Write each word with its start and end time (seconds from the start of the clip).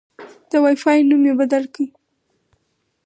د 0.49 0.51
وای 0.63 0.75
فای 0.83 0.99
نوم 1.09 1.21
مې 1.23 1.33
بدل 1.39 1.63
کړ. 1.73 1.85